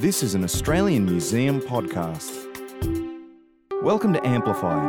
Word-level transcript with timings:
This 0.00 0.22
is 0.22 0.34
an 0.34 0.44
Australian 0.44 1.04
Museum 1.04 1.60
podcast. 1.60 2.32
Welcome 3.82 4.14
to 4.14 4.26
Amplify, 4.26 4.82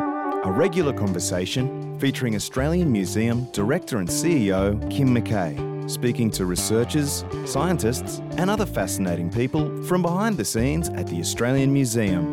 a 0.46 0.50
regular 0.50 0.94
conversation 0.94 2.00
featuring 2.00 2.34
Australian 2.34 2.90
Museum 2.94 3.44
Director 3.52 3.98
and 3.98 4.08
CEO 4.08 4.80
Kim 4.90 5.14
McKay, 5.14 5.92
speaking 5.92 6.32
to 6.32 6.46
researchers, 6.46 7.26
scientists, 7.44 8.20
and 8.38 8.50
other 8.50 8.66
fascinating 8.66 9.30
people 9.30 9.84
from 9.84 10.02
behind 10.02 10.38
the 10.38 10.46
scenes 10.46 10.88
at 10.88 11.08
the 11.08 11.20
Australian 11.20 11.74
Museum. 11.74 12.32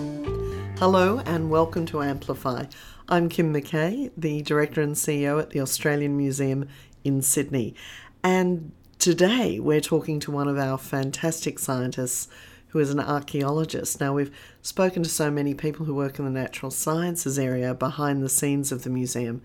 Hello 0.78 1.18
and 1.26 1.50
welcome 1.50 1.84
to 1.86 2.00
Amplify. 2.00 2.66
I'm 3.08 3.28
Kim 3.28 3.52
McKay, 3.52 4.12
the 4.16 4.42
Director 4.42 4.82
and 4.82 4.94
CEO 4.94 5.42
at 5.42 5.50
the 5.50 5.60
Australian 5.60 6.16
Museum 6.16 6.68
in 7.02 7.22
Sydney. 7.22 7.74
And 8.22 8.70
today 9.00 9.58
we're 9.58 9.80
talking 9.80 10.20
to 10.20 10.30
one 10.30 10.46
of 10.46 10.58
our 10.58 10.78
fantastic 10.78 11.58
scientists 11.58 12.28
who 12.68 12.78
is 12.78 12.90
an 12.90 13.00
archaeologist. 13.00 14.00
Now, 14.00 14.14
we've 14.14 14.34
spoken 14.62 15.02
to 15.02 15.08
so 15.08 15.30
many 15.30 15.54
people 15.54 15.86
who 15.86 15.94
work 15.94 16.18
in 16.18 16.24
the 16.24 16.30
natural 16.30 16.70
sciences 16.70 17.38
area 17.38 17.74
behind 17.74 18.22
the 18.22 18.28
scenes 18.28 18.72
of 18.72 18.84
the 18.84 18.90
museum. 18.90 19.42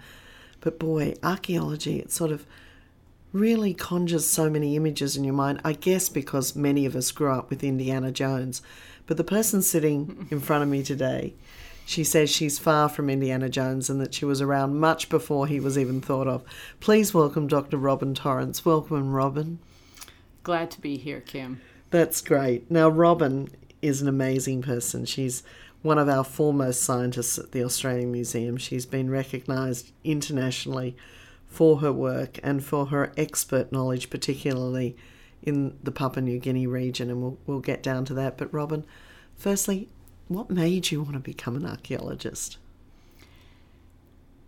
But 0.60 0.80
boy, 0.80 1.16
archaeology, 1.24 2.00
it 2.00 2.12
sort 2.12 2.32
of 2.32 2.46
really 3.32 3.74
conjures 3.74 4.26
so 4.26 4.50
many 4.50 4.76
images 4.76 5.18
in 5.18 5.24
your 5.24 5.34
mind, 5.34 5.60
I 5.64 5.74
guess 5.74 6.08
because 6.08 6.56
many 6.56 6.86
of 6.86 6.96
us 6.96 7.12
grew 7.12 7.32
up 7.32 7.50
with 7.50 7.64
Indiana 7.64 8.12
Jones. 8.12 8.62
But 9.08 9.18
the 9.18 9.24
person 9.24 9.62
sitting 9.62 10.28
in 10.30 10.40
front 10.40 10.64
of 10.64 10.70
me 10.70 10.84
today, 10.84 11.34
she 11.86 12.04
says 12.04 12.30
she's 12.30 12.60
far 12.60 12.88
from 12.88 13.10
Indiana 13.10 13.50
Jones 13.50 13.90
and 13.90 14.00
that 14.00 14.14
she 14.14 14.24
was 14.24 14.42
around 14.42 14.80
much 14.80 15.10
before 15.10 15.48
he 15.48 15.60
was 15.60 15.78
even 15.78 16.00
thought 16.00 16.28
of. 16.28 16.44
Please 16.80 17.14
welcome 17.14 17.48
Dr. 17.48 17.78
Robin 17.78 18.14
Torrence. 18.14 18.64
Welcome, 18.64 19.12
Robin. 19.12 19.60
Glad 20.44 20.72
to 20.72 20.82
be 20.82 20.98
here, 20.98 21.20
Kim. 21.20 21.60
That's 21.94 22.22
great. 22.22 22.72
Now, 22.72 22.90
Robin 22.90 23.50
is 23.84 24.02
an 24.02 24.08
amazing 24.08 24.64
person. 24.64 25.06
She's 25.06 25.44
one 25.84 26.00
of 26.00 26.10
our 26.10 26.24
foremost 26.24 26.82
scientists 26.82 27.38
at 27.38 27.52
the 27.52 27.64
Australian 27.64 28.12
Museum. 28.12 28.58
She's 28.58 28.88
been 28.88 29.12
recognised 29.12 29.92
internationally 30.04 30.98
for 31.46 31.82
her 31.82 31.94
work 31.94 32.40
and 32.42 32.66
for 32.66 32.88
her 32.88 33.14
expert 33.16 33.72
knowledge, 33.72 34.10
particularly 34.10 34.98
in 35.44 35.78
the 35.84 35.92
Papua 35.92 36.24
New 36.24 36.40
Guinea 36.40 36.66
region, 36.66 37.12
and 37.12 37.22
we'll, 37.22 37.38
we'll 37.46 37.60
get 37.60 37.84
down 37.84 38.06
to 38.06 38.16
that. 38.16 38.40
But, 38.40 38.52
Robin, 38.52 38.88
firstly, 39.36 39.88
what 40.28 40.50
made 40.50 40.90
you 40.90 41.04
want 41.04 41.14
to 41.14 41.20
become 41.20 41.56
an 41.56 41.68
archaeologist? 41.68 42.58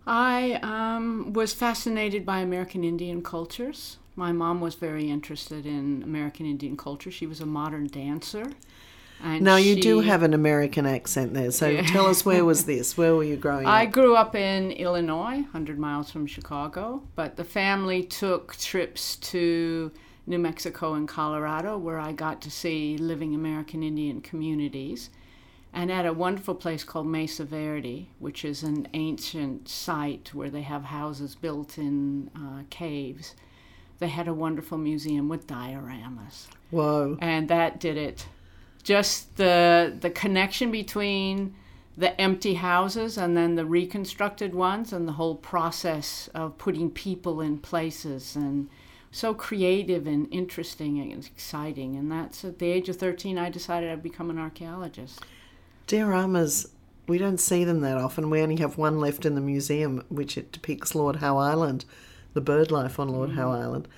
I 0.04 0.54
um, 0.64 1.32
was 1.32 1.52
fascinated 1.52 2.26
by 2.26 2.40
American 2.40 2.82
Indian 2.82 3.22
cultures. 3.22 3.98
My 4.16 4.32
mom 4.32 4.60
was 4.60 4.74
very 4.74 5.10
interested 5.10 5.66
in 5.66 6.02
American 6.02 6.46
Indian 6.46 6.76
culture. 6.76 7.10
She 7.10 7.26
was 7.26 7.40
a 7.40 7.46
modern 7.46 7.86
dancer. 7.86 8.50
And 9.22 9.42
now 9.42 9.56
you 9.56 9.74
she, 9.74 9.80
do 9.80 10.00
have 10.00 10.22
an 10.22 10.34
American 10.34 10.86
accent 10.86 11.34
there. 11.34 11.50
So 11.50 11.68
yeah. 11.68 11.82
tell 11.82 12.06
us 12.06 12.24
where 12.24 12.44
was 12.44 12.64
this? 12.66 12.96
Where 12.96 13.14
were 13.14 13.24
you 13.24 13.36
growing 13.36 13.66
I 13.66 13.82
up? 13.82 13.82
I 13.82 13.86
grew 13.86 14.16
up 14.16 14.34
in 14.34 14.72
Illinois, 14.72 15.36
100 15.36 15.78
miles 15.78 16.10
from 16.10 16.26
Chicago, 16.26 17.02
but 17.14 17.36
the 17.36 17.44
family 17.44 18.02
took 18.02 18.56
trips 18.56 19.16
to 19.16 19.90
New 20.26 20.38
Mexico 20.38 20.94
and 20.94 21.06
Colorado 21.06 21.78
where 21.78 21.98
I 21.98 22.12
got 22.12 22.40
to 22.42 22.50
see 22.50 22.98
living 22.98 23.34
American 23.34 23.82
Indian 23.82 24.20
communities 24.20 25.10
and 25.72 25.92
at 25.92 26.06
a 26.06 26.12
wonderful 26.12 26.54
place 26.54 26.84
called 26.84 27.06
Mesa 27.06 27.44
Verde, 27.44 28.08
which 28.18 28.44
is 28.44 28.62
an 28.62 28.88
ancient 28.94 29.68
site 29.68 30.32
where 30.32 30.48
they 30.48 30.62
have 30.62 30.84
houses 30.84 31.34
built 31.34 31.76
in 31.76 32.30
uh, 32.34 32.62
caves. 32.70 33.34
They 33.98 34.08
had 34.08 34.28
a 34.28 34.34
wonderful 34.34 34.78
museum 34.78 35.28
with 35.28 35.46
dioramas. 35.46 36.48
Whoa! 36.70 37.16
And 37.20 37.48
that 37.48 37.80
did 37.80 37.96
it. 37.96 38.26
Just 38.82 39.36
the 39.36 39.96
the 39.98 40.10
connection 40.10 40.70
between 40.70 41.54
the 41.96 42.20
empty 42.20 42.54
houses 42.54 43.16
and 43.16 43.36
then 43.36 43.54
the 43.54 43.64
reconstructed 43.64 44.54
ones, 44.54 44.92
and 44.92 45.08
the 45.08 45.12
whole 45.12 45.36
process 45.36 46.28
of 46.34 46.58
putting 46.58 46.90
people 46.90 47.40
in 47.40 47.58
places 47.58 48.36
and 48.36 48.68
so 49.10 49.32
creative 49.32 50.06
and 50.06 50.28
interesting 50.30 51.00
and 51.00 51.24
exciting. 51.24 51.96
And 51.96 52.12
that's 52.12 52.44
at 52.44 52.58
the 52.58 52.66
age 52.66 52.90
of 52.90 52.96
13, 52.96 53.38
I 53.38 53.48
decided 53.48 53.90
I'd 53.90 54.02
become 54.02 54.28
an 54.28 54.38
archaeologist. 54.38 55.20
Dioramas, 55.86 56.68
we 57.06 57.16
don't 57.16 57.40
see 57.40 57.64
them 57.64 57.80
that 57.80 57.96
often. 57.96 58.28
We 58.28 58.42
only 58.42 58.56
have 58.56 58.76
one 58.76 59.00
left 59.00 59.24
in 59.24 59.34
the 59.34 59.40
museum, 59.40 60.04
which 60.08 60.36
it 60.36 60.52
depicts 60.52 60.94
Lord 60.94 61.16
Howe 61.16 61.38
Island, 61.38 61.86
the 62.36 62.40
bird 62.42 62.70
life 62.70 63.00
on 63.00 63.08
Lord 63.08 63.30
mm. 63.30 63.34
Howe 63.34 63.50
Island. 63.50 63.88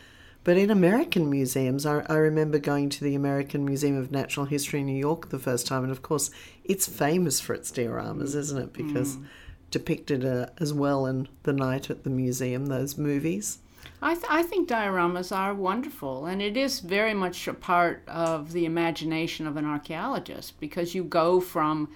But 0.45 0.57
in 0.57 0.71
American 0.71 1.29
museums, 1.29 1.85
I, 1.85 2.07
I, 2.09 2.15
remember 2.15 2.61
going 2.61 2.89
to 2.91 3.03
the 3.03 3.17
American 3.17 3.65
Museum 3.65 3.97
of 3.99 4.13
Natural 4.13 4.47
History 4.47 4.79
in 4.79 4.87
New 4.87 4.97
York 4.97 5.31
the 5.31 5.41
first 5.41 5.67
time, 5.67 5.83
and 5.83 5.91
of 5.91 6.03
course, 6.03 6.31
it's 6.65 6.87
famous 6.89 7.41
for 7.41 7.53
its 7.53 7.73
dioramas, 7.73 8.37
isn't 8.37 8.57
it? 8.57 8.73
Because 8.73 9.17
mm. 9.17 9.27
depicted 9.73 10.25
uh, 10.25 10.47
as 10.59 10.73
well 10.73 11.05
in 11.05 11.27
The 11.43 11.53
Night 11.53 11.91
at 11.91 12.05
the 12.05 12.11
Museum, 12.11 12.67
those 12.67 12.97
movies. 12.97 13.59
I, 14.01 14.15
th- 14.15 14.27
I 14.31 14.45
think 14.45 14.69
dioramas 14.69 15.37
are 15.37 15.53
wonderful, 15.53 16.27
and 16.27 16.41
it 16.41 16.57
is 16.57 16.79
very 16.79 17.15
much 17.15 17.49
a 17.49 17.55
part 17.55 18.05
of 18.07 18.53
the 18.53 18.65
imagination 18.67 19.49
of 19.49 19.57
an 19.57 19.65
archaeologist 19.65 20.61
because 20.61 20.95
you 20.95 21.03
go 21.03 21.41
from 21.41 21.89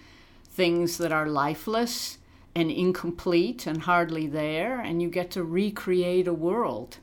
things 0.44 0.98
that 0.98 1.12
are 1.12 1.28
lifeless 1.28 2.19
and 2.55 2.71
incomplete 2.71 3.67
and 3.67 3.83
hardly 3.83 4.27
there, 4.27 4.81
and 4.81 5.01
you 5.01 5.09
get 5.09 5.31
to 5.33 5.43
recreate 5.43 6.29
a 6.29 6.35
world. 6.35 6.99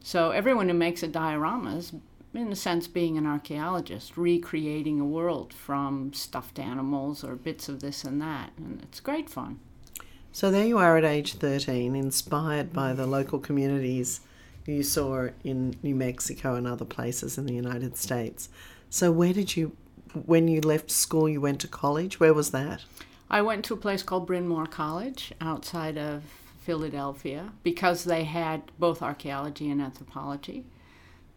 So 0.00 0.30
everyone 0.30 0.68
who 0.68 0.74
makes 0.74 1.02
a 1.02 1.08
diorama 1.08 1.76
is, 1.76 1.92
in 2.34 2.52
a 2.52 2.56
sense, 2.56 2.88
being 2.88 3.16
an 3.16 3.26
archaeologist, 3.26 4.16
recreating 4.16 5.00
a 5.00 5.04
world 5.04 5.52
from 5.52 6.12
stuffed 6.12 6.58
animals 6.58 7.24
or 7.24 7.36
bits 7.36 7.68
of 7.68 7.80
this 7.80 8.04
and 8.04 8.20
that, 8.20 8.50
and 8.56 8.82
it's 8.82 9.00
great 9.00 9.30
fun. 9.30 9.60
So 10.32 10.50
there 10.50 10.66
you 10.66 10.78
are 10.78 10.96
at 10.96 11.04
age 11.04 11.34
13, 11.34 11.94
inspired 11.94 12.72
by 12.72 12.94
the 12.94 13.06
local 13.06 13.38
communities 13.38 14.20
you 14.66 14.82
saw 14.82 15.28
in 15.44 15.76
New 15.82 15.94
Mexico 15.94 16.54
and 16.54 16.66
other 16.66 16.84
places 16.84 17.36
in 17.36 17.46
the 17.46 17.54
United 17.54 17.96
States. 17.96 18.48
So, 18.88 19.10
where 19.10 19.32
did 19.32 19.56
you, 19.56 19.76
when 20.26 20.48
you 20.48 20.60
left 20.60 20.90
school, 20.90 21.28
you 21.28 21.40
went 21.40 21.60
to 21.60 21.68
college? 21.68 22.20
Where 22.20 22.34
was 22.34 22.50
that? 22.50 22.82
I 23.32 23.40
went 23.40 23.64
to 23.64 23.74
a 23.74 23.78
place 23.78 24.02
called 24.02 24.26
Bryn 24.26 24.46
Mawr 24.46 24.66
College 24.66 25.32
outside 25.40 25.96
of 25.96 26.22
Philadelphia 26.60 27.52
because 27.62 28.04
they 28.04 28.24
had 28.24 28.70
both 28.78 29.00
archaeology 29.00 29.70
and 29.70 29.80
anthropology. 29.80 30.66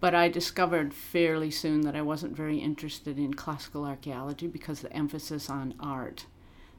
But 0.01 0.13
I 0.13 0.27
discovered 0.27 0.93
fairly 0.93 1.49
soon 1.49 1.81
that 1.81 1.95
I 1.95 2.01
wasn't 2.01 2.35
very 2.35 2.57
interested 2.57 3.17
in 3.17 3.33
classical 3.33 3.85
archaeology 3.85 4.47
because 4.47 4.81
the 4.81 4.91
emphasis 4.91 5.49
on 5.49 5.73
art. 5.79 6.25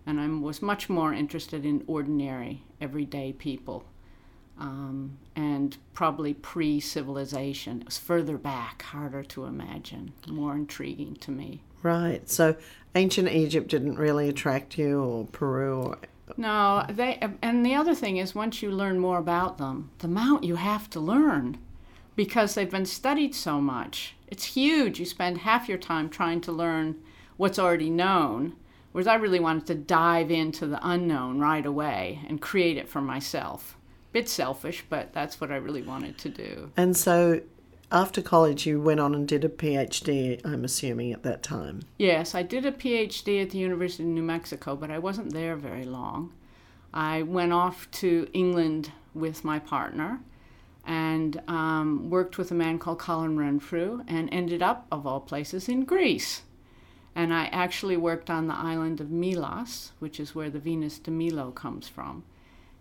And 0.05 0.21
I 0.21 0.29
was 0.29 0.61
much 0.61 0.91
more 0.91 1.15
interested 1.15 1.65
in 1.65 1.83
ordinary, 1.87 2.63
everyday 2.79 3.33
people 3.33 3.87
um, 4.59 5.19
and 5.35 5.77
probably 5.95 6.35
pre 6.35 6.81
civilization. 6.81 7.81
It 7.81 7.87
was 7.87 7.99
further 7.99 8.39
back, 8.39 8.83
harder 8.83 9.23
to 9.25 9.45
imagine, 9.45 10.13
more 10.29 10.55
intriguing 10.55 11.17
to 11.17 11.31
me. 11.31 11.63
Right. 11.83 12.29
So 12.29 12.57
ancient 12.97 13.29
Egypt 13.29 13.69
didn't 13.69 13.99
really 13.99 14.29
attract 14.29 14.79
you, 14.79 15.01
or 15.01 15.27
Peru, 15.27 15.83
or. 15.83 15.99
No, 16.37 16.85
they 16.91 17.21
and 17.41 17.65
the 17.65 17.75
other 17.75 17.95
thing 17.95 18.17
is 18.17 18.35
once 18.35 18.61
you 18.61 18.71
learn 18.71 18.99
more 18.99 19.19
about 19.19 19.59
them, 19.59 19.91
the 19.99 20.09
amount 20.09 20.45
you 20.45 20.57
have 20.57 20.91
to 20.91 21.01
learn 21.01 21.59
because 22.17 22.55
they've 22.55 22.71
been 22.71 22.87
studied 22.87 23.35
so 23.35 23.61
much. 23.61 24.17
It's 24.27 24.45
huge. 24.45 24.99
You 24.99 25.07
spend 25.07 25.39
half 25.39 25.69
your 25.69 25.79
time 25.79 26.09
trying 26.09 26.41
to 26.43 26.53
learn 26.53 26.97
what's 27.37 27.59
already 27.59 27.91
known, 27.91 28.57
whereas 28.91 29.07
I 29.07 29.15
really 29.15 29.39
wanted 29.39 29.67
to 29.67 29.75
dive 29.77 30.31
into 30.31 30.67
the 30.67 30.81
unknown 30.83 31.39
right 31.39 31.65
away 31.65 32.21
and 32.29 32.41
create 32.41 32.77
it 32.77 32.89
for 32.89 33.01
myself 33.01 33.77
bit 34.17 34.31
selfish, 34.31 34.83
but 34.89 35.13
that's 35.13 35.43
what 35.43 35.53
I 35.53 35.57
really 35.57 35.83
wanted 35.83 36.17
to 36.17 36.31
do. 36.31 36.71
And 36.75 36.97
so 36.97 37.43
after 37.91 38.21
college, 38.21 38.67
you 38.67 38.81
went 38.81 39.01
on 39.01 39.15
and 39.15 39.29
did 39.29 39.45
a 39.45 39.49
PhD, 39.49 40.41
I'm 40.45 40.65
assuming, 40.65 41.13
at 41.13 41.23
that 41.23 41.43
time. 41.43 41.83
Yes, 41.99 42.35
I 42.35 42.43
did 42.43 42.67
a 42.67 42.73
PhD 42.73 43.43
at 43.43 43.51
the 43.51 43.59
University 43.59 44.03
of 44.03 44.09
New 44.09 44.23
Mexico, 44.23 44.75
but 44.75 44.91
I 44.91 44.99
wasn't 44.99 45.33
there 45.33 45.57
very 45.57 45.85
long. 45.85 46.33
I 46.93 47.23
went 47.23 47.53
off 47.53 47.91
to 47.93 48.29
England 48.33 48.91
with 49.15 49.45
my 49.45 49.59
partner 49.59 50.21
and 50.85 51.41
um, 51.49 52.11
worked 52.11 52.39
with 52.39 52.51
a 52.51 52.55
man 52.55 52.79
called 52.79 52.99
Colin 52.99 53.37
Renfrew 53.37 54.03
and 54.07 54.29
ended 54.33 54.63
up, 54.63 54.87
of 54.91 55.07
all 55.07 55.21
places, 55.21 55.69
in 55.69 55.85
Greece. 55.85 56.43
And 57.15 57.33
I 57.33 57.47
actually 57.47 57.97
worked 57.97 58.31
on 58.31 58.47
the 58.47 58.55
island 58.55 59.01
of 59.01 59.11
Milos, 59.11 59.93
which 59.99 60.21
is 60.21 60.35
where 60.35 60.51
the 60.51 60.59
Venus 60.59 60.99
de 60.99 61.11
Milo 61.11 61.51
comes 61.51 61.89
from. 61.89 62.25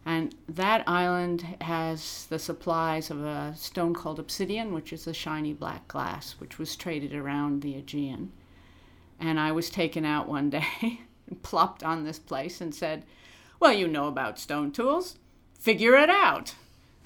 And 0.06 0.36
that 0.48 0.88
island 0.88 1.42
has 1.62 2.28
the 2.30 2.38
supplies 2.38 3.10
of 3.10 3.24
a 3.24 3.54
stone 3.56 3.96
called 3.96 4.20
obsidian, 4.20 4.72
which 4.72 4.94
is 4.94 5.08
a 5.08 5.14
shiny 5.14 5.52
black 5.52 5.88
glass, 5.88 6.36
which 6.38 6.60
was 6.60 6.76
traded 6.76 7.16
around 7.16 7.62
the 7.62 7.76
Aegean. 7.76 8.32
And 9.20 9.40
I 9.40 9.52
was 9.52 9.70
taken 9.70 10.06
out 10.06 10.28
one 10.28 10.50
day 10.52 11.02
and 11.28 11.42
plopped 11.42 11.84
on 11.84 12.04
this 12.04 12.20
place 12.20 12.62
and 12.62 12.74
said, 12.74 13.04
Well, 13.60 13.74
you 13.74 13.88
know 13.88 14.08
about 14.08 14.40
stone 14.40 14.72
tools. 14.72 15.18
Figure 15.58 15.96
it 15.96 16.10
out. 16.12 16.54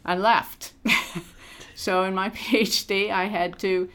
I 0.03 0.17
left. 0.17 0.73
so 1.75 2.03
in 2.03 2.13
my 2.13 2.29
PhD, 2.31 3.11
I 3.11 3.25
had 3.25 3.57
to 3.59 3.89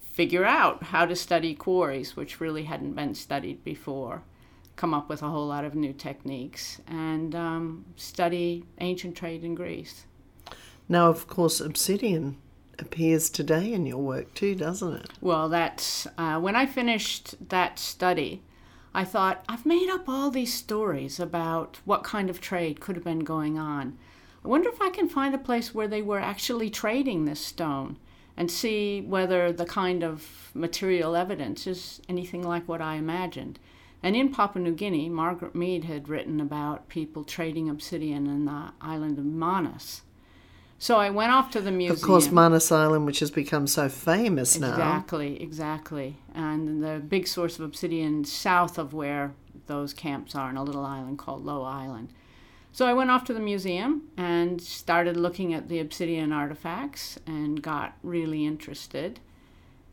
figure 0.00 0.46
out 0.46 0.82
how 0.82 1.04
to 1.04 1.14
study 1.14 1.54
quarries, 1.54 2.16
which 2.16 2.40
really 2.40 2.64
hadn't 2.64 2.94
been 2.94 3.14
studied 3.14 3.62
before, 3.62 4.22
come 4.76 4.94
up 4.94 5.08
with 5.08 5.22
a 5.22 5.28
whole 5.28 5.46
lot 5.46 5.64
of 5.64 5.74
new 5.74 5.92
techniques, 5.92 6.80
and 6.86 7.34
um, 7.34 7.84
study 7.96 8.64
ancient 8.78 9.16
trade 9.16 9.42
in 9.42 9.54
Greece. 9.54 10.06
Now, 10.88 11.08
of 11.08 11.26
course, 11.26 11.60
obsidian 11.60 12.36
appears 12.78 13.30
today 13.30 13.72
in 13.72 13.86
your 13.86 13.98
work 13.98 14.34
too, 14.34 14.54
doesn't 14.54 14.94
it? 14.94 15.08
Well, 15.20 15.48
that's 15.48 16.06
uh, 16.18 16.38
when 16.38 16.54
I 16.54 16.66
finished 16.66 17.48
that 17.48 17.78
study. 17.78 18.42
I 18.94 19.04
thought, 19.04 19.44
I've 19.46 19.66
made 19.66 19.90
up 19.90 20.08
all 20.08 20.30
these 20.30 20.54
stories 20.54 21.20
about 21.20 21.80
what 21.84 22.02
kind 22.02 22.30
of 22.30 22.40
trade 22.40 22.80
could 22.80 22.96
have 22.96 23.04
been 23.04 23.24
going 23.24 23.58
on. 23.58 23.98
I 24.42 24.48
wonder 24.48 24.70
if 24.70 24.80
I 24.80 24.88
can 24.88 25.06
find 25.08 25.34
a 25.34 25.38
place 25.38 25.74
where 25.74 25.88
they 25.88 26.00
were 26.00 26.18
actually 26.18 26.70
trading 26.70 27.26
this 27.26 27.40
stone 27.40 27.98
and 28.38 28.50
see 28.50 29.02
whether 29.02 29.52
the 29.52 29.66
kind 29.66 30.02
of 30.02 30.50
material 30.54 31.14
evidence 31.14 31.66
is 31.66 32.00
anything 32.08 32.42
like 32.42 32.66
what 32.66 32.80
I 32.80 32.94
imagined. 32.94 33.58
And 34.02 34.14
in 34.14 34.30
Papua 34.30 34.62
New 34.62 34.74
Guinea, 34.74 35.08
Margaret 35.08 35.54
Mead 35.54 35.84
had 35.84 36.08
written 36.08 36.40
about 36.40 36.88
people 36.88 37.24
trading 37.24 37.68
obsidian 37.68 38.26
in 38.26 38.44
the 38.44 38.72
island 38.80 39.18
of 39.18 39.24
Manus. 39.24 40.02
So 40.78 40.96
I 40.96 41.08
went 41.10 41.32
off 41.32 41.50
to 41.52 41.60
the 41.60 41.72
museum. 41.72 41.96
Of 41.96 42.02
course, 42.02 42.30
Manus 42.30 42.70
Island, 42.70 43.06
which 43.06 43.20
has 43.20 43.30
become 43.30 43.66
so 43.66 43.88
famous 43.88 44.58
now. 44.58 44.70
Exactly, 44.70 45.42
exactly. 45.42 46.18
And 46.34 46.84
the 46.84 47.00
big 47.00 47.26
source 47.26 47.58
of 47.58 47.64
obsidian 47.64 48.24
south 48.24 48.78
of 48.78 48.92
where 48.92 49.32
those 49.66 49.94
camps 49.94 50.34
are 50.34 50.50
in 50.50 50.56
a 50.56 50.62
little 50.62 50.84
island 50.84 51.18
called 51.18 51.44
Lou 51.44 51.62
Island. 51.62 52.10
So 52.72 52.86
I 52.86 52.92
went 52.92 53.10
off 53.10 53.24
to 53.24 53.32
the 53.32 53.40
museum 53.40 54.02
and 54.18 54.60
started 54.60 55.16
looking 55.16 55.54
at 55.54 55.68
the 55.70 55.80
obsidian 55.80 56.30
artifacts 56.30 57.18
and 57.26 57.62
got 57.62 57.96
really 58.02 58.44
interested 58.44 59.18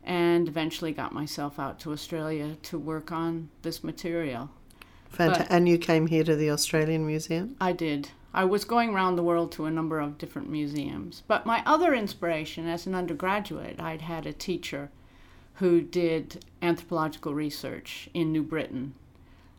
and 0.04 0.48
eventually 0.48 0.92
got 0.92 1.12
myself 1.12 1.58
out 1.58 1.80
to 1.80 1.92
Australia 1.92 2.56
to 2.62 2.78
work 2.78 3.10
on 3.12 3.48
this 3.62 3.82
material. 3.82 4.50
Fanta- 5.12 5.46
and 5.48 5.68
you 5.68 5.78
came 5.78 6.06
here 6.06 6.24
to 6.24 6.36
the 6.36 6.50
Australian 6.50 7.06
Museum? 7.06 7.56
I 7.60 7.72
did. 7.72 8.10
I 8.32 8.44
was 8.44 8.64
going 8.64 8.90
around 8.90 9.14
the 9.14 9.22
world 9.22 9.52
to 9.52 9.66
a 9.66 9.70
number 9.70 10.00
of 10.00 10.18
different 10.18 10.50
museums. 10.50 11.22
But 11.28 11.46
my 11.46 11.62
other 11.64 11.94
inspiration 11.94 12.66
as 12.66 12.86
an 12.86 12.94
undergraduate, 12.94 13.80
I'd 13.80 14.02
had 14.02 14.26
a 14.26 14.32
teacher 14.32 14.90
who 15.54 15.80
did 15.80 16.44
anthropological 16.60 17.32
research 17.32 18.08
in 18.12 18.32
New 18.32 18.42
Britain. 18.42 18.94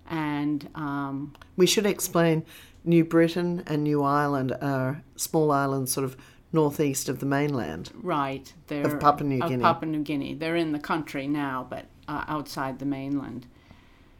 And 0.10 0.70
um, 0.76 1.34
we 1.56 1.66
should 1.66 1.86
explain 1.86 2.44
New 2.84 3.06
Britain 3.06 3.64
and 3.66 3.84
New 3.84 4.04
Ireland 4.04 4.56
are 4.62 5.04
small 5.16 5.52
islands 5.52 5.94
sort 5.94 6.04
of 6.04 6.18
northeast 6.52 7.10
of 7.10 7.20
the 7.20 7.26
mainland. 7.26 7.92
Right. 7.96 8.54
They're 8.68 8.88
of 8.88 9.00
Papua 9.00 9.28
New 9.28 9.42
of 9.42 9.50
Guinea. 9.50 9.64
Papua 9.64 9.92
New 9.92 10.04
Guinea. 10.04 10.34
They're 10.34 10.56
in 10.56 10.72
the 10.72 10.80
country 10.80 11.28
now, 11.28 11.66
but 11.70 11.86
uh, 12.08 12.24
outside 12.28 12.80
the 12.80 12.86
mainland. 12.86 13.48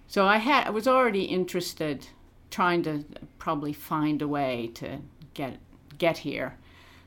So 0.08 0.26
I 0.26 0.38
had 0.38 0.68
I 0.68 0.70
was 0.70 0.88
already 0.88 1.24
interested 1.24 2.08
trying 2.52 2.84
to 2.84 3.04
probably 3.40 3.74
find 3.74 4.22
a 4.22 4.28
way 4.28 4.72
to 4.76 5.00
get 5.34 5.58
get 5.98 6.20
here, 6.20 6.58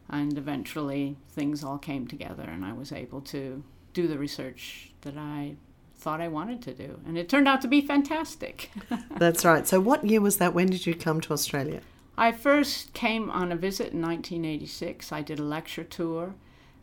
and 0.09 0.37
eventually 0.37 1.17
things 1.31 1.63
all 1.63 1.79
came 1.79 2.07
together, 2.07 2.43
and 2.43 2.65
I 2.65 2.73
was 2.73 2.93
able 2.93 3.21
to 3.23 3.63
do 3.93 4.07
the 4.09 4.19
research 4.19 4.93
that 5.03 5.17
I 5.17 5.57
thought 5.97 6.21
I 6.21 6.29
wanted 6.29 6.63
to 6.63 6.75
do, 6.75 7.01
and 7.07 7.19
it 7.19 7.29
turned 7.29 7.49
out 7.49 7.61
to 7.63 7.69
be 7.69 7.81
fantastic. 7.81 8.71
That's 9.17 9.45
right. 9.45 9.67
So, 9.67 9.81
what 9.81 10.05
year 10.05 10.21
was 10.21 10.39
that? 10.39 10.55
When 10.55 10.69
did 10.69 10.87
you 10.87 10.95
come 10.95 11.21
to 11.23 11.33
Australia? 11.33 11.81
I 12.19 12.33
first 12.33 12.93
came 12.93 13.31
on 13.31 13.53
a 13.53 13.57
visit 13.57 13.93
in 13.93 14.03
1986. 14.03 15.13
I 15.13 15.23
did 15.23 15.39
a 15.39 15.45
lecture 15.45 15.85
tour. 15.85 16.35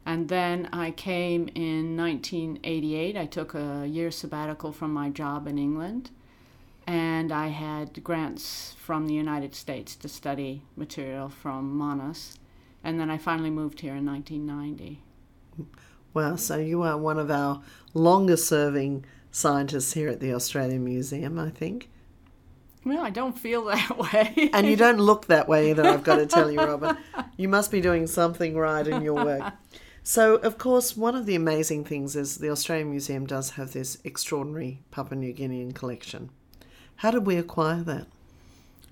And 0.07 0.29
then 0.29 0.69
I 0.71 0.91
came 0.91 1.49
in 1.55 1.97
1988. 1.97 3.17
I 3.17 3.25
took 3.25 3.53
a 3.53 3.85
year 3.87 4.11
sabbatical 4.11 4.71
from 4.71 4.93
my 4.93 5.09
job 5.09 5.47
in 5.47 5.57
England 5.57 6.11
and 6.87 7.31
I 7.31 7.47
had 7.47 8.03
grants 8.03 8.75
from 8.77 9.07
the 9.07 9.13
United 9.13 9.55
States 9.55 9.95
to 9.97 10.07
study 10.07 10.61
material 10.75 11.29
from 11.29 11.77
Manus, 11.77 12.37
and 12.83 12.99
then 12.99 13.09
I 13.09 13.17
finally 13.17 13.49
moved 13.49 13.81
here 13.81 13.95
in 13.95 14.05
1990. 14.05 15.01
Well, 16.13 16.37
so 16.37 16.57
you 16.57 16.83
are 16.83 16.97
one 16.97 17.17
of 17.17 17.31
our 17.31 17.61
longest 17.93 18.47
serving 18.47 19.05
scientists 19.31 19.93
here 19.93 20.09
at 20.09 20.19
the 20.19 20.33
Australian 20.33 20.85
Museum, 20.85 21.39
I 21.39 21.49
think. 21.49 21.89
Well, 22.85 23.03
I 23.03 23.09
don't 23.09 23.37
feel 23.37 23.65
that 23.73 23.97
way. 23.97 24.49
and 24.53 24.67
you 24.67 24.75
don't 24.75 24.99
look 24.99 25.25
that 25.27 25.47
way 25.49 25.71
either, 25.71 25.85
I've 25.85 26.03
got 26.03 26.17
to 26.17 26.27
tell 26.27 26.49
you, 26.51 26.59
Robin. 26.59 26.95
You 27.35 27.49
must 27.49 27.71
be 27.71 27.81
doing 27.81 28.07
something 28.07 28.55
right 28.55 28.87
in 28.87 29.01
your 29.01 29.15
work. 29.15 29.53
So, 30.03 30.35
of 30.35 30.59
course, 30.59 30.95
one 30.95 31.15
of 31.15 31.25
the 31.25 31.35
amazing 31.35 31.83
things 31.83 32.15
is 32.15 32.37
the 32.37 32.51
Australian 32.51 32.91
Museum 32.91 33.25
does 33.25 33.51
have 33.51 33.73
this 33.73 33.97
extraordinary 34.03 34.83
Papua 34.91 35.19
New 35.19 35.33
Guinean 35.33 35.73
collection. 35.73 36.29
How 36.97 37.09
did 37.09 37.25
we 37.25 37.37
acquire 37.37 37.81
that? 37.81 38.05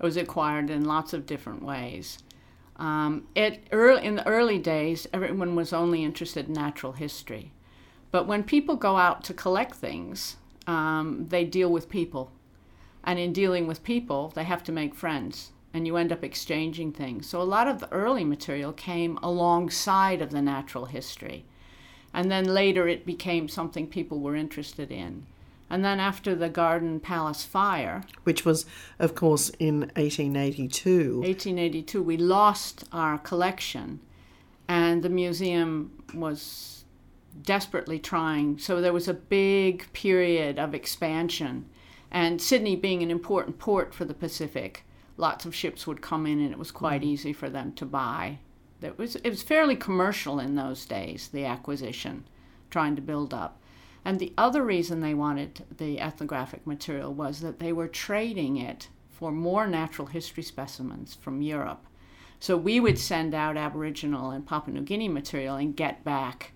It 0.00 0.02
was 0.02 0.16
acquired 0.16 0.70
in 0.70 0.84
lots 0.84 1.12
of 1.12 1.24
different 1.24 1.62
ways. 1.62 2.18
Um, 2.76 3.28
it 3.36 3.62
early, 3.70 4.04
in 4.04 4.16
the 4.16 4.26
early 4.26 4.58
days, 4.58 5.06
everyone 5.12 5.54
was 5.54 5.72
only 5.72 6.02
interested 6.02 6.48
in 6.48 6.54
natural 6.54 6.92
history. 6.92 7.52
But 8.10 8.26
when 8.26 8.42
people 8.42 8.74
go 8.74 8.96
out 8.96 9.22
to 9.24 9.34
collect 9.34 9.76
things, 9.76 10.36
um, 10.66 11.26
they 11.28 11.44
deal 11.44 11.70
with 11.70 11.88
people. 11.88 12.32
And 13.04 13.18
in 13.18 13.32
dealing 13.32 13.66
with 13.66 13.84
people, 13.84 14.32
they 14.34 14.44
have 14.44 14.64
to 14.64 14.72
make 14.72 14.94
friends. 14.94 15.52
And 15.72 15.86
you 15.86 15.96
end 15.96 16.12
up 16.12 16.24
exchanging 16.24 16.92
things. 16.92 17.28
So 17.28 17.40
a 17.40 17.42
lot 17.42 17.68
of 17.68 17.80
the 17.80 17.92
early 17.92 18.24
material 18.24 18.72
came 18.72 19.18
alongside 19.22 20.22
of 20.22 20.30
the 20.30 20.42
natural 20.42 20.86
history. 20.86 21.44
And 22.12 22.30
then 22.30 22.44
later 22.44 22.88
it 22.88 23.04
became 23.04 23.48
something 23.48 23.88
people 23.88 24.20
were 24.20 24.36
interested 24.36 24.90
in. 24.90 25.26
And 25.68 25.84
then 25.84 25.98
after 25.98 26.34
the 26.34 26.48
Garden 26.48 27.00
Palace 27.00 27.44
fire, 27.44 28.04
which 28.22 28.44
was, 28.44 28.66
of 28.98 29.14
course, 29.14 29.50
in 29.58 29.80
1882, 29.96 31.18
1882, 31.18 32.02
we 32.02 32.16
lost 32.16 32.84
our 32.92 33.18
collection, 33.18 34.00
and 34.68 35.02
the 35.02 35.08
museum 35.08 36.04
was 36.14 36.84
desperately 37.42 37.98
trying. 37.98 38.58
So 38.58 38.80
there 38.80 38.92
was 38.92 39.08
a 39.08 39.14
big 39.14 39.92
period 39.92 40.58
of 40.58 40.74
expansion, 40.74 41.68
and 42.14 42.40
Sydney 42.40 42.76
being 42.76 43.02
an 43.02 43.10
important 43.10 43.58
port 43.58 43.92
for 43.92 44.04
the 44.04 44.14
Pacific, 44.14 44.84
lots 45.16 45.44
of 45.44 45.54
ships 45.54 45.84
would 45.84 46.00
come 46.00 46.26
in, 46.26 46.38
and 46.38 46.52
it 46.52 46.58
was 46.58 46.70
quite 46.70 47.00
mm-hmm. 47.00 47.10
easy 47.10 47.32
for 47.32 47.50
them 47.50 47.72
to 47.72 47.84
buy. 47.84 48.38
It 48.80 48.96
was 48.96 49.16
it 49.16 49.30
was 49.30 49.42
fairly 49.42 49.74
commercial 49.74 50.38
in 50.38 50.54
those 50.54 50.86
days, 50.86 51.28
the 51.28 51.44
acquisition, 51.44 52.28
trying 52.70 52.94
to 52.94 53.02
build 53.02 53.34
up. 53.34 53.60
And 54.04 54.20
the 54.20 54.32
other 54.38 54.62
reason 54.62 55.00
they 55.00 55.14
wanted 55.14 55.64
the 55.76 56.00
ethnographic 56.00 56.64
material 56.66 57.12
was 57.12 57.40
that 57.40 57.58
they 57.58 57.72
were 57.72 57.88
trading 57.88 58.58
it 58.58 58.88
for 59.10 59.32
more 59.32 59.66
natural 59.66 60.06
history 60.06 60.42
specimens 60.44 61.14
from 61.14 61.42
Europe. 61.42 61.84
So 62.38 62.56
we 62.56 62.78
would 62.78 62.98
send 62.98 63.34
out 63.34 63.56
Aboriginal 63.56 64.30
and 64.30 64.46
Papua 64.46 64.74
New 64.74 64.82
Guinea 64.82 65.08
material 65.08 65.56
and 65.56 65.74
get 65.74 66.04
back 66.04 66.52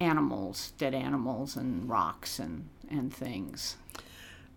animals, 0.00 0.72
dead 0.78 0.94
animals, 0.94 1.56
and 1.56 1.88
rocks 1.88 2.40
and, 2.40 2.68
and 2.90 3.12
things. 3.14 3.76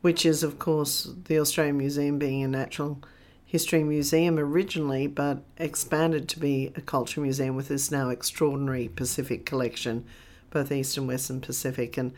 Which 0.03 0.25
is, 0.25 0.43
of 0.43 0.59
course, 0.59 1.09
the 1.29 1.39
Australian 1.39 1.77
Museum 1.77 2.19
being 2.19 2.43
a 2.43 2.47
natural 2.49 3.01
history 3.45 3.85
museum 3.85 4.37
originally, 4.37 5.07
but 5.07 5.43
expanded 5.57 6.27
to 6.27 6.39
be 6.39 6.73
a 6.75 6.81
culture 6.81 7.21
museum 7.21 7.55
with 7.55 7.69
this 7.69 7.89
now 7.89 8.09
extraordinary 8.09 8.89
Pacific 8.89 9.45
collection 9.45 10.03
both 10.49 10.73
East 10.73 10.97
and 10.97 11.07
Western 11.07 11.39
Pacific, 11.39 11.95
and 11.95 12.11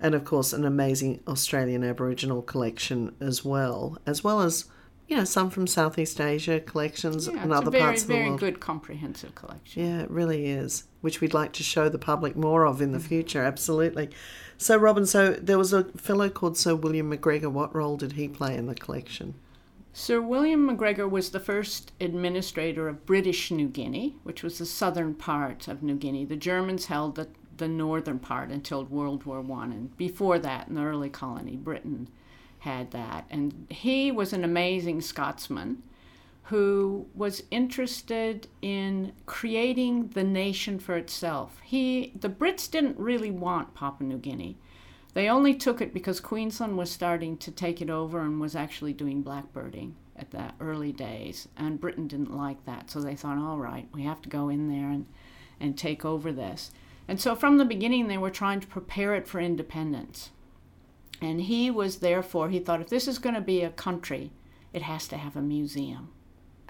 and 0.00 0.14
of 0.14 0.24
course 0.24 0.54
an 0.54 0.64
amazing 0.64 1.20
Australian 1.28 1.84
Aboriginal 1.84 2.40
collection 2.40 3.14
as 3.20 3.44
well, 3.44 3.98
as 4.06 4.24
well 4.24 4.40
as 4.40 4.64
you 5.08 5.16
know 5.16 5.24
some 5.24 5.50
from 5.50 5.66
Southeast 5.66 6.20
Asia 6.20 6.60
collections 6.60 7.28
yeah, 7.28 7.42
and 7.42 7.52
other 7.52 7.70
very, 7.70 7.82
parts 7.82 8.02
of 8.02 8.08
the 8.08 8.14
world. 8.14 8.38
Very 8.40 8.52
good 8.52 8.60
comprehensive 8.60 9.34
collection. 9.34 9.84
Yeah, 9.84 10.02
it 10.02 10.10
really 10.10 10.46
is, 10.46 10.84
which 11.00 11.20
we'd 11.20 11.34
like 11.34 11.52
to 11.54 11.62
show 11.62 11.88
the 11.88 11.98
public 11.98 12.36
more 12.36 12.66
of 12.66 12.82
in 12.82 12.92
the 12.92 12.98
mm-hmm. 12.98 13.08
future. 13.08 13.42
Absolutely. 13.42 14.10
So, 14.58 14.76
Robin, 14.76 15.06
so 15.06 15.32
there 15.32 15.56
was 15.56 15.72
a 15.72 15.84
fellow 15.96 16.28
called 16.28 16.58
Sir 16.58 16.74
William 16.74 17.08
MacGregor. 17.08 17.48
What 17.48 17.74
role 17.74 17.96
did 17.96 18.12
he 18.12 18.28
play 18.28 18.54
in 18.54 18.66
the 18.66 18.74
collection? 18.74 19.34
Sir 19.94 20.20
William 20.20 20.66
MacGregor 20.66 21.08
was 21.08 21.30
the 21.30 21.40
first 21.40 21.92
administrator 22.00 22.86
of 22.86 23.06
British 23.06 23.50
New 23.50 23.68
Guinea, 23.68 24.14
which 24.22 24.42
was 24.42 24.58
the 24.58 24.66
southern 24.66 25.14
part 25.14 25.68
of 25.68 25.82
New 25.82 25.96
Guinea. 25.96 26.24
The 26.24 26.36
Germans 26.36 26.86
held 26.86 27.16
the 27.16 27.28
the 27.56 27.66
northern 27.66 28.20
part 28.20 28.50
until 28.50 28.84
World 28.84 29.24
War 29.24 29.40
One, 29.40 29.72
and 29.72 29.96
before 29.96 30.38
that, 30.38 30.68
in 30.68 30.74
the 30.74 30.82
early 30.82 31.08
colony, 31.08 31.56
Britain 31.56 32.08
had 32.60 32.90
that. 32.92 33.26
And 33.30 33.66
he 33.70 34.10
was 34.10 34.32
an 34.32 34.44
amazing 34.44 35.00
Scotsman 35.00 35.82
who 36.44 37.06
was 37.14 37.42
interested 37.50 38.48
in 38.62 39.12
creating 39.26 40.08
the 40.08 40.24
nation 40.24 40.78
for 40.78 40.96
itself. 40.96 41.60
He, 41.62 42.12
the 42.18 42.30
Brits 42.30 42.70
didn't 42.70 42.98
really 42.98 43.30
want 43.30 43.74
Papua 43.74 44.08
New 44.08 44.16
Guinea. 44.16 44.56
They 45.12 45.28
only 45.28 45.54
took 45.54 45.82
it 45.82 45.92
because 45.92 46.20
Queensland 46.20 46.78
was 46.78 46.90
starting 46.90 47.36
to 47.38 47.50
take 47.50 47.82
it 47.82 47.90
over 47.90 48.20
and 48.20 48.40
was 48.40 48.56
actually 48.56 48.94
doing 48.94 49.22
blackbirding 49.22 49.92
at 50.16 50.30
that 50.30 50.54
early 50.58 50.92
days. 50.92 51.48
And 51.56 51.80
Britain 51.80 52.06
didn't 52.06 52.36
like 52.36 52.64
that, 52.64 52.90
so 52.90 53.00
they 53.00 53.14
thought, 53.14 53.38
all 53.38 53.58
right, 53.58 53.88
we 53.92 54.04
have 54.04 54.22
to 54.22 54.28
go 54.28 54.48
in 54.48 54.68
there 54.68 54.90
and, 54.90 55.06
and 55.60 55.76
take 55.76 56.04
over 56.04 56.32
this. 56.32 56.70
And 57.06 57.20
so 57.20 57.34
from 57.34 57.58
the 57.58 57.64
beginning, 57.64 58.08
they 58.08 58.18
were 58.18 58.30
trying 58.30 58.60
to 58.60 58.66
prepare 58.66 59.14
it 59.14 59.28
for 59.28 59.40
independence. 59.40 60.30
And 61.20 61.40
he 61.42 61.70
was 61.70 61.96
therefore, 61.96 62.48
he 62.48 62.60
thought 62.60 62.80
if 62.80 62.88
this 62.88 63.08
is 63.08 63.18
going 63.18 63.34
to 63.34 63.40
be 63.40 63.62
a 63.62 63.70
country, 63.70 64.30
it 64.72 64.82
has 64.82 65.08
to 65.08 65.16
have 65.16 65.36
a 65.36 65.42
museum. 65.42 66.10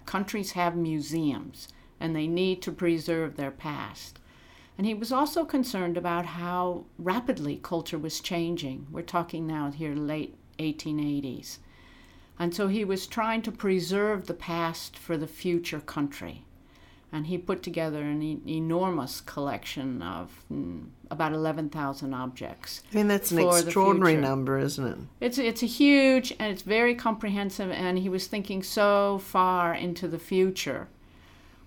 Countries 0.07 0.53
have 0.53 0.77
museums, 0.77 1.69
and 2.01 2.17
they 2.17 2.27
need 2.27 2.63
to 2.63 2.73
preserve 2.73 3.37
their 3.37 3.51
past. 3.51 4.19
And 4.79 4.87
he 4.87 4.95
was 4.95 5.13
also 5.13 5.45
concerned 5.45 5.97
about 5.97 6.25
how 6.25 6.85
rapidly 6.99 7.61
culture 7.63 7.99
was 7.99 8.21
changing. 8.21 8.87
We're 8.91 9.03
talking 9.03 9.47
now 9.47 9.71
here 9.71 9.95
late 9.95 10.37
1880s. 10.59 11.59
And 12.39 12.55
so 12.55 12.69
he 12.69 12.85
was 12.85 13.07
trying 13.07 13.43
to 13.43 13.53
preserve 13.53 14.27
the 14.27 14.35
past 14.35 14.97
for 14.97 15.17
the 15.17 15.27
future 15.27 15.81
country. 15.81 16.45
And 17.11 17.27
he 17.27 17.39
put 17.39 17.63
together 17.63 18.03
an 18.03 18.23
e- 18.23 18.43
enormous 18.47 19.23
collection 19.23 20.03
of 20.03 20.45
mm, 20.53 20.89
about 21.11 21.33
11,000 21.33 22.13
objects. 22.13 22.83
I 22.93 22.97
mean, 22.97 23.09
that's 23.09 23.31
an 23.31 23.39
extraordinary 23.39 24.17
number, 24.17 24.59
isn't 24.59 24.87
it? 24.87 24.99
It's 25.21 25.39
it's 25.39 25.63
a 25.63 25.67
huge 25.67 26.35
and 26.39 26.53
it's 26.53 26.63
very 26.63 26.95
comprehensive, 26.95 27.71
and 27.71 27.99
he 27.99 28.11
was 28.11 28.27
thinking 28.27 28.63
so 28.63 29.19
far 29.19 29.75
into 29.75 30.07
the 30.07 30.19
future 30.19 30.89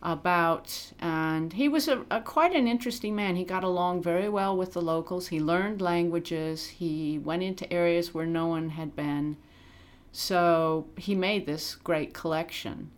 about, 0.03 0.91
and 0.99 1.53
he 1.53 1.69
was 1.69 1.87
a, 1.87 2.03
a 2.09 2.21
quite 2.21 2.55
an 2.55 2.67
interesting 2.67 3.15
man. 3.15 3.35
He 3.35 3.43
got 3.43 3.63
along 3.63 4.01
very 4.01 4.29
well 4.29 4.57
with 4.57 4.73
the 4.73 4.81
locals. 4.81 5.27
He 5.27 5.39
learned 5.39 5.81
languages. 5.81 6.67
He 6.67 7.19
went 7.19 7.43
into 7.43 7.71
areas 7.71 8.13
where 8.13 8.25
no 8.25 8.47
one 8.47 8.69
had 8.69 8.95
been. 8.95 9.37
So 10.11 10.87
he 10.97 11.15
made 11.15 11.45
this 11.45 11.75
great 11.75 12.13
collection. 12.13 12.91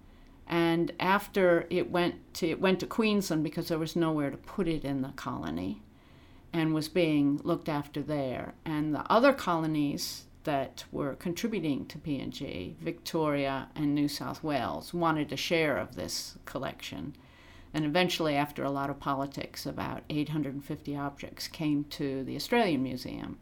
And 0.48 0.92
after 1.00 1.66
it 1.70 1.90
went 1.90 2.34
to 2.36 2.50
it 2.50 2.60
went 2.60 2.80
to 2.82 2.88
Queensland 2.88 3.44
because 3.44 3.70
there 3.70 3.80
was 3.80 3.96
nowhere 3.96 4.30
to 4.30 4.38
put 4.38 4.68
it 4.68 4.84
in 4.84 5.02
the 5.02 5.14
colony 5.16 5.82
and 6.52 6.74
was 6.74 6.88
being 6.88 7.40
looked 7.44 7.68
after 7.68 8.02
there. 8.02 8.54
And 8.64 8.94
the 8.94 9.12
other 9.12 9.34
colonies 9.34 10.26
that 10.44 10.84
were 10.92 11.16
contributing 11.16 11.86
to 11.88 11.98
PNG, 11.98 12.76
Victoria 12.78 13.70
and 13.76 13.96
New 13.96 14.08
South 14.08 14.44
Wales, 14.44 14.94
wanted 14.94 15.32
a 15.32 15.38
share 15.38 15.78
of 15.78 15.96
this 15.96 16.38
collection. 16.46 17.16
And 17.74 17.86
eventually, 17.86 18.36
after 18.36 18.64
a 18.64 18.70
lot 18.70 18.90
of 18.90 19.00
politics, 19.00 19.66
about 19.66 20.04
850 20.10 20.96
objects 20.96 21.48
came 21.48 21.86
to 21.86 22.24
the 22.24 22.36
Australian 22.36 22.84
Museum. 22.84 23.40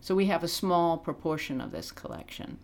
So 0.00 0.14
we 0.14 0.26
have 0.26 0.42
a 0.42 0.48
small 0.48 0.96
proportion 0.96 1.60
of 1.60 1.70
this 1.70 1.92
collection. 1.92 2.58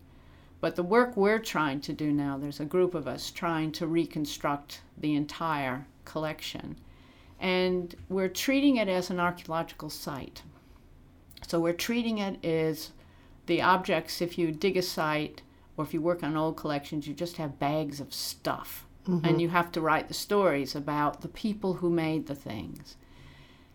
But 0.60 0.76
the 0.76 0.82
work 0.82 1.16
we're 1.16 1.38
trying 1.38 1.80
to 1.82 1.92
do 1.92 2.12
now, 2.12 2.36
there's 2.36 2.60
a 2.60 2.64
group 2.64 2.94
of 2.94 3.06
us 3.06 3.30
trying 3.30 3.72
to 3.72 3.86
reconstruct 3.86 4.82
the 4.98 5.14
entire 5.14 5.86
collection 6.04 6.76
and 7.40 7.94
we're 8.08 8.28
treating 8.28 8.76
it 8.76 8.88
as 8.88 9.08
an 9.10 9.18
archaeological 9.18 9.88
site. 9.88 10.42
So 11.46 11.58
we're 11.58 11.72
treating 11.72 12.18
it 12.18 12.44
as 12.44 12.90
the 13.46 13.62
objects, 13.62 14.20
if 14.20 14.38
you 14.38 14.52
dig 14.52 14.76
a 14.76 14.82
site 14.82 15.40
or 15.76 15.84
if 15.84 15.94
you 15.94 16.02
work 16.02 16.22
on 16.22 16.36
old 16.36 16.58
collections, 16.58 17.08
you 17.08 17.14
just 17.14 17.38
have 17.38 17.58
bags 17.58 17.98
of 17.98 18.12
stuff. 18.12 18.84
Mm-hmm. 19.08 19.26
And 19.26 19.40
you 19.40 19.48
have 19.48 19.72
to 19.72 19.80
write 19.80 20.08
the 20.08 20.14
stories 20.14 20.76
about 20.76 21.22
the 21.22 21.28
people 21.28 21.74
who 21.74 21.88
made 21.88 22.26
the 22.26 22.34
things. 22.34 22.96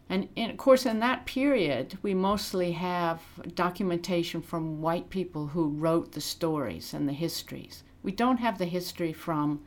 And, 0.10 0.30
and 0.38 0.52
of 0.52 0.58
course, 0.58 0.86
in 0.86 1.00
that 1.00 1.26
period, 1.26 1.98
we 2.04 2.14
mostly 2.14 2.74
have 2.74 3.22
documentation 3.56 4.42
from 4.42 4.82
white 4.82 5.10
people 5.10 5.48
who 5.48 5.70
wrote 5.70 6.12
the 6.12 6.22
stories 6.22 6.94
and 6.94 7.10
the 7.10 7.14
histories. 7.14 7.84
We 8.04 8.12
don't 8.12 8.38
have 8.38 8.60
the 8.60 8.66
history 8.66 9.14
from 9.14 9.62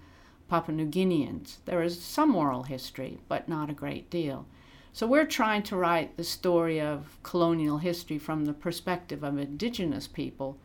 Papua 0.49 0.77
New 0.77 0.87
Guineans. 0.87 1.57
There 1.65 1.83
is 1.83 2.01
some 2.01 2.37
oral 2.37 2.63
history, 2.63 3.19
but 3.29 3.49
not 3.49 3.69
a 3.69 3.75
great 3.75 4.11
deal. 4.11 4.47
So 4.93 5.07
we're 5.07 5.27
trying 5.27 5.63
to 5.65 5.77
write 5.77 6.17
the 6.17 6.25
story 6.25 6.81
of 6.81 7.19
colonial 7.23 7.79
history 7.79 8.19
from 8.19 8.45
the 8.45 8.53
perspective 8.53 9.23
of 9.23 9.39
indigenous 9.39 10.07
people 10.07 10.59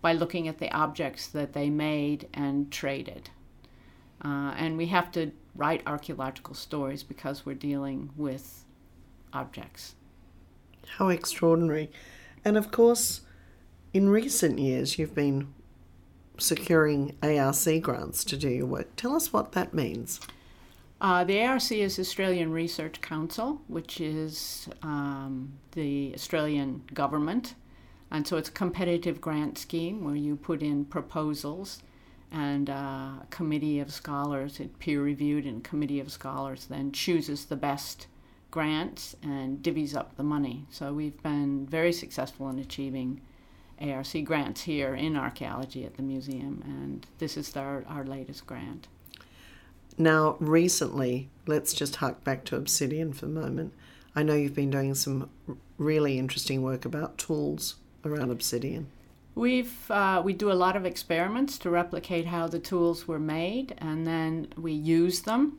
by 0.00 0.14
looking 0.14 0.48
at 0.48 0.58
the 0.58 0.72
objects 0.72 1.26
that 1.28 1.52
they 1.52 1.70
made 1.70 2.26
and 2.32 2.70
traded. 2.70 3.30
Uh, 4.24 4.54
and 4.56 4.76
we 4.76 4.86
have 4.86 5.12
to 5.12 5.30
write 5.54 5.82
archaeological 5.86 6.54
stories 6.54 7.02
because 7.02 7.46
we're 7.46 7.54
dealing 7.54 8.10
with 8.16 8.64
objects. 9.32 9.94
How 10.96 11.08
extraordinary. 11.08 11.90
And 12.44 12.56
of 12.56 12.70
course, 12.70 13.22
in 13.92 14.08
recent 14.08 14.58
years, 14.58 14.98
you've 14.98 15.14
been 15.14 15.52
securing 16.38 17.16
ARC 17.22 17.82
grants 17.82 18.24
to 18.24 18.36
do 18.36 18.48
your 18.48 18.66
work. 18.66 18.96
Tell 18.96 19.14
us 19.14 19.32
what 19.32 19.52
that 19.52 19.74
means. 19.74 20.20
Uh, 21.00 21.24
the 21.24 21.42
ARC 21.42 21.72
is 21.72 21.98
Australian 21.98 22.52
Research 22.52 23.00
Council, 23.00 23.62
which 23.68 24.00
is 24.00 24.68
um, 24.82 25.52
the 25.72 26.12
Australian 26.14 26.82
government. 26.92 27.54
And 28.10 28.26
so 28.26 28.36
it's 28.36 28.48
a 28.48 28.52
competitive 28.52 29.20
grant 29.20 29.56
scheme 29.56 30.04
where 30.04 30.16
you 30.16 30.36
put 30.36 30.62
in 30.62 30.84
proposals 30.84 31.82
and 32.32 32.68
uh, 32.68 32.72
a 33.22 33.26
committee 33.30 33.80
of 33.80 33.92
scholars, 33.92 34.60
it 34.60 34.78
peer 34.78 35.02
reviewed, 35.02 35.46
and 35.46 35.64
committee 35.64 36.00
of 36.00 36.12
scholars 36.12 36.66
then 36.66 36.92
chooses 36.92 37.46
the 37.46 37.56
best 37.56 38.06
grants 38.50 39.16
and 39.22 39.62
divvies 39.62 39.94
up 39.94 40.16
the 40.16 40.22
money. 40.22 40.66
So 40.70 40.92
we've 40.92 41.22
been 41.22 41.66
very 41.66 41.92
successful 41.92 42.48
in 42.48 42.58
achieving 42.58 43.20
ARC 43.80 44.24
grants 44.24 44.62
here 44.62 44.94
in 44.94 45.16
archaeology 45.16 45.84
at 45.84 45.96
the 45.96 46.02
museum, 46.02 46.62
and 46.64 47.06
this 47.18 47.36
is 47.36 47.56
our, 47.56 47.84
our 47.88 48.04
latest 48.04 48.46
grant. 48.46 48.88
Now, 49.96 50.36
recently, 50.38 51.28
let's 51.46 51.72
just 51.72 51.96
hark 51.96 52.22
back 52.24 52.44
to 52.46 52.56
Obsidian 52.56 53.12
for 53.12 53.26
a 53.26 53.30
moment. 53.30 53.72
I 54.14 54.22
know 54.22 54.34
you've 54.34 54.54
been 54.54 54.70
doing 54.70 54.94
some 54.94 55.30
really 55.78 56.18
interesting 56.18 56.62
work 56.62 56.84
about 56.84 57.16
tools 57.16 57.76
around 58.04 58.30
Obsidian. 58.30 58.88
We've 59.34 59.90
uh, 59.90 60.20
we 60.24 60.32
do 60.32 60.50
a 60.50 60.54
lot 60.54 60.76
of 60.76 60.84
experiments 60.84 61.56
to 61.58 61.70
replicate 61.70 62.26
how 62.26 62.48
the 62.48 62.58
tools 62.58 63.06
were 63.06 63.20
made, 63.20 63.74
and 63.78 64.06
then 64.06 64.48
we 64.56 64.72
use 64.72 65.22
them 65.22 65.58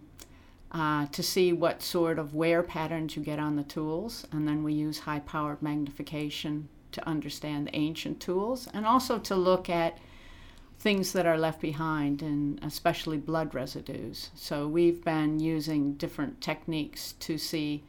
uh, 0.72 1.06
to 1.08 1.22
see 1.22 1.52
what 1.52 1.82
sort 1.82 2.18
of 2.18 2.34
wear 2.34 2.64
patterns 2.64 3.16
you 3.16 3.24
get 3.24 3.40
on 3.40 3.56
the 3.56 3.64
tools, 3.64 4.26
and 4.32 4.48
then 4.48 4.64
we 4.64 4.74
use 4.74 5.00
high-powered 5.00 5.62
magnification 5.62 6.70
to 6.94 7.08
understand 7.08 7.68
the 7.68 7.76
ancient 7.76 8.20
tools, 8.20 8.68
and 8.74 8.86
also 8.86 9.18
to 9.20 9.36
look 9.36 9.70
at 9.70 9.98
things 10.80 11.14
that 11.14 11.26
are 11.26 11.38
left 11.38 11.62
behind, 11.62 12.22
and 12.22 12.60
especially 12.64 13.18
blood 13.18 13.54
residues. 13.54 14.32
So 14.34 14.68
we've 14.68 15.04
been 15.04 15.40
using 15.40 15.94
different 15.94 16.42
techniques 16.42 17.14
to 17.20 17.38
see 17.38 17.84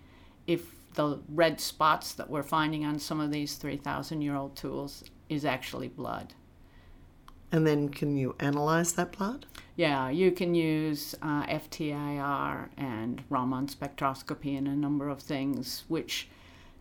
if 0.46 0.74
the 0.94 1.18
red 1.28 1.60
spots 1.60 2.12
that 2.12 2.28
we're 2.28 2.42
finding 2.42 2.84
on 2.84 2.98
some 2.98 3.20
of 3.20 3.30
these 3.30 3.54
3,000 3.54 4.20
year 4.20 4.36
old 4.36 4.56
tools 4.56 5.04
is 5.28 5.44
actually 5.44 5.88
blood. 5.88 6.34
And 7.50 7.66
then 7.66 7.88
can 7.88 8.16
you 8.16 8.34
analyze 8.40 8.92
that 8.94 9.12
blood? 9.12 9.46
Yeah, 9.76 10.10
you 10.10 10.32
can 10.32 10.54
use 10.54 11.14
uh, 11.22 11.46
FTIR 11.46 12.68
and 12.76 13.22
Raman 13.30 13.68
spectroscopy 13.68 14.56
and 14.56 14.68
a 14.68 14.76
number 14.76 15.08
of 15.08 15.20
things, 15.20 15.84
which 15.88 16.28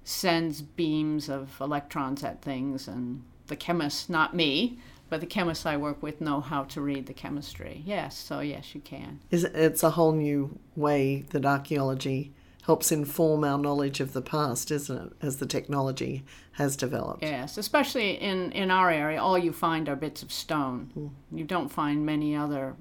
sends 0.03 0.61
beams 0.61 1.29
of 1.29 1.55
electrons 1.61 2.23
at 2.23 2.41
things. 2.41 2.87
And 2.87 3.23
the 3.47 3.55
chemists, 3.55 4.09
not 4.09 4.35
me, 4.35 4.79
but 5.09 5.21
the 5.21 5.27
chemists 5.27 5.65
I 5.65 5.77
work 5.77 6.01
with 6.03 6.21
know 6.21 6.41
how 6.41 6.63
to 6.65 6.81
read 6.81 7.05
the 7.05 7.13
chemistry. 7.13 7.81
Yes, 7.85 8.17
so 8.17 8.39
yes, 8.39 8.75
you 8.75 8.81
can. 8.81 9.19
It's 9.29 9.83
a 9.83 9.91
whole 9.91 10.13
new 10.13 10.57
way 10.75 11.25
that 11.29 11.45
archaeology 11.45 12.33
helps 12.63 12.91
inform 12.91 13.43
our 13.43 13.57
knowledge 13.57 13.99
of 13.99 14.13
the 14.13 14.21
past, 14.21 14.71
isn't 14.71 15.07
it? 15.07 15.13
As 15.21 15.37
the 15.37 15.45
technology 15.45 16.23
has 16.53 16.75
developed. 16.75 17.23
Yes, 17.23 17.57
especially 17.57 18.21
in, 18.21 18.51
in 18.51 18.69
our 18.69 18.91
area, 18.91 19.21
all 19.21 19.37
you 19.37 19.51
find 19.51 19.89
are 19.89 19.95
bits 19.95 20.21
of 20.21 20.31
stone. 20.31 20.91
Hmm. 20.93 21.37
You 21.37 21.43
don't 21.43 21.69
find 21.69 22.05
many 22.05 22.35
other 22.35 22.75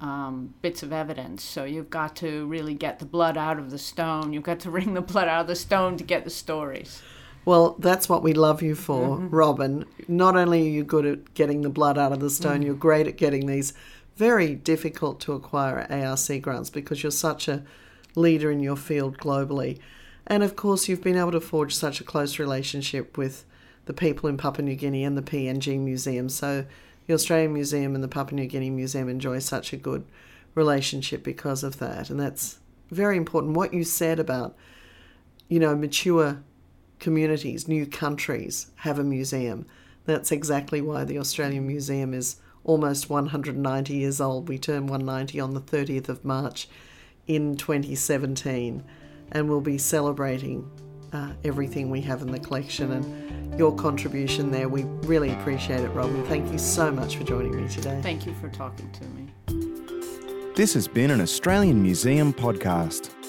um, 0.00 0.54
bits 0.62 0.82
of 0.82 0.92
evidence. 0.92 1.44
So 1.44 1.64
you've 1.64 1.90
got 1.90 2.16
to 2.16 2.46
really 2.46 2.74
get 2.74 2.98
the 2.98 3.04
blood 3.04 3.36
out 3.36 3.58
of 3.58 3.70
the 3.70 3.78
stone. 3.78 4.32
You've 4.32 4.42
got 4.42 4.60
to 4.60 4.70
wring 4.72 4.94
the 4.94 5.00
blood 5.00 5.28
out 5.28 5.42
of 5.42 5.46
the 5.46 5.56
stone 5.56 5.96
to 5.98 6.04
get 6.04 6.24
the 6.24 6.30
stories. 6.30 7.02
Well, 7.44 7.76
that's 7.78 8.08
what 8.08 8.22
we 8.22 8.34
love 8.34 8.62
you 8.62 8.74
for, 8.74 9.16
mm-hmm. 9.16 9.34
Robin. 9.34 9.86
Not 10.08 10.36
only 10.36 10.62
are 10.62 10.70
you 10.70 10.84
good 10.84 11.06
at 11.06 11.34
getting 11.34 11.62
the 11.62 11.70
blood 11.70 11.96
out 11.96 12.12
of 12.12 12.20
the 12.20 12.28
stone, 12.28 12.60
mm. 12.60 12.66
you're 12.66 12.74
great 12.74 13.06
at 13.06 13.16
getting 13.16 13.46
these 13.46 13.72
very 14.16 14.54
difficult 14.54 15.20
to 15.20 15.32
acquire 15.32 15.86
ARC 15.90 16.42
grants 16.42 16.68
because 16.68 17.02
you're 17.02 17.10
such 17.10 17.48
a 17.48 17.62
leader 18.14 18.50
in 18.50 18.60
your 18.60 18.76
field 18.76 19.18
globally. 19.18 19.78
And 20.26 20.42
of 20.42 20.56
course, 20.56 20.88
you've 20.88 21.02
been 21.02 21.18
able 21.18 21.32
to 21.32 21.40
forge 21.40 21.74
such 21.74 22.00
a 22.00 22.04
close 22.04 22.38
relationship 22.38 23.16
with 23.16 23.44
the 23.86 23.92
people 23.92 24.28
in 24.28 24.36
Papua 24.36 24.64
New 24.64 24.76
Guinea 24.76 25.04
and 25.04 25.16
the 25.16 25.22
PNG 25.22 25.78
Museum. 25.78 26.28
So 26.28 26.64
the 27.06 27.14
Australian 27.14 27.52
Museum 27.52 27.94
and 27.94 28.04
the 28.04 28.08
Papua 28.08 28.40
New 28.40 28.46
Guinea 28.46 28.70
Museum 28.70 29.08
enjoy 29.08 29.40
such 29.40 29.72
a 29.72 29.76
good 29.76 30.04
relationship 30.54 31.24
because 31.24 31.64
of 31.64 31.78
that. 31.78 32.10
And 32.10 32.20
that's 32.20 32.58
very 32.90 33.16
important. 33.16 33.56
What 33.56 33.74
you 33.74 33.84
said 33.84 34.20
about, 34.20 34.56
you 35.48 35.58
know, 35.58 35.74
mature 35.74 36.42
communities, 36.98 37.66
new 37.66 37.86
countries 37.86 38.70
have 38.76 38.98
a 38.98 39.04
museum. 39.04 39.66
That's 40.04 40.30
exactly 40.30 40.80
why 40.80 41.04
the 41.04 41.18
Australian 41.18 41.66
Museum 41.66 42.14
is 42.14 42.36
almost 42.62 43.10
190 43.10 43.94
years 43.94 44.20
old. 44.20 44.48
We 44.48 44.58
turn 44.58 44.86
190 44.86 45.40
on 45.40 45.54
the 45.54 45.60
30th 45.60 46.08
of 46.08 46.24
March 46.24 46.68
in 47.30 47.54
2017, 47.56 48.82
and 49.30 49.48
we'll 49.48 49.60
be 49.60 49.78
celebrating 49.78 50.68
uh, 51.12 51.30
everything 51.44 51.88
we 51.88 52.00
have 52.00 52.22
in 52.22 52.32
the 52.32 52.40
collection 52.40 52.90
and 52.90 53.56
your 53.58 53.72
contribution 53.76 54.50
there. 54.50 54.68
We 54.68 54.82
really 55.02 55.30
appreciate 55.30 55.80
it, 55.80 55.88
Robin. 55.90 56.24
Thank 56.24 56.50
you 56.50 56.58
so 56.58 56.90
much 56.90 57.16
for 57.16 57.22
joining 57.22 57.54
me 57.54 57.68
today. 57.68 58.00
Thank 58.02 58.26
you 58.26 58.34
for 58.34 58.48
talking 58.48 58.90
to 58.90 59.04
me. 59.04 60.52
This 60.56 60.74
has 60.74 60.88
been 60.88 61.12
an 61.12 61.20
Australian 61.20 61.80
Museum 61.80 62.32
podcast. 62.32 63.19